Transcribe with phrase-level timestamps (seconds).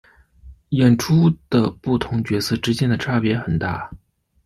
[0.69, 3.91] 演出的不同角色之间的差别很大。